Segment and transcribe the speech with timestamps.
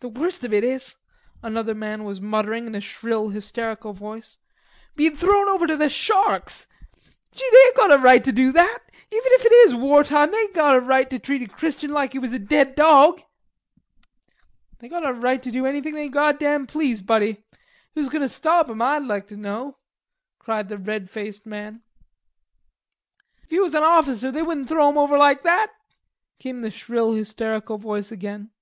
[0.00, 0.94] "The worst of it is,"
[1.42, 4.38] another man was muttering in a shrill hysterical voice,
[4.94, 6.68] "bein' thrown over to the sharks.
[7.32, 8.78] Gee, they ain't got a right to do that,
[9.10, 11.90] even if it is war time, they ain't got a right to treat a Christian
[11.90, 13.22] like he was a dead dawg."
[14.78, 17.44] "They got a right to do anythin' they goddam please, buddy.
[17.96, 19.78] Who's goin' to stop 'em I'd like to know,"
[20.38, 21.82] cried the red faced man.
[23.42, 25.72] "If he was an awficer, they wouldn't throw him over like that,"
[26.38, 28.52] came the shrill hysterical voice again.